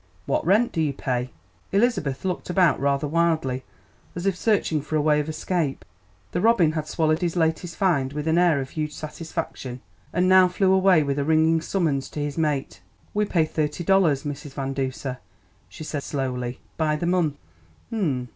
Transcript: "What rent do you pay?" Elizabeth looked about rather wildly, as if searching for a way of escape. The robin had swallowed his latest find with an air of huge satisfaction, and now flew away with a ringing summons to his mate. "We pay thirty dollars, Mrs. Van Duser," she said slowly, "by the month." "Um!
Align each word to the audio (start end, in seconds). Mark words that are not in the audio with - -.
"What 0.25 0.43
rent 0.43 0.71
do 0.71 0.81
you 0.81 0.93
pay?" 0.93 1.29
Elizabeth 1.71 2.25
looked 2.25 2.49
about 2.49 2.79
rather 2.79 3.05
wildly, 3.07 3.63
as 4.15 4.25
if 4.25 4.35
searching 4.35 4.81
for 4.81 4.95
a 4.95 5.01
way 5.01 5.19
of 5.19 5.29
escape. 5.29 5.85
The 6.31 6.41
robin 6.41 6.71
had 6.71 6.87
swallowed 6.87 7.19
his 7.21 7.35
latest 7.35 7.75
find 7.75 8.11
with 8.11 8.27
an 8.27 8.39
air 8.39 8.59
of 8.59 8.71
huge 8.71 8.93
satisfaction, 8.93 9.79
and 10.11 10.27
now 10.27 10.47
flew 10.47 10.73
away 10.73 11.03
with 11.03 11.19
a 11.19 11.23
ringing 11.23 11.61
summons 11.61 12.09
to 12.09 12.19
his 12.19 12.35
mate. 12.35 12.81
"We 13.13 13.25
pay 13.25 13.45
thirty 13.45 13.83
dollars, 13.83 14.23
Mrs. 14.23 14.53
Van 14.53 14.73
Duser," 14.73 15.19
she 15.69 15.83
said 15.83 16.01
slowly, 16.01 16.61
"by 16.77 16.95
the 16.95 17.05
month." 17.05 17.35
"Um! 17.91 18.29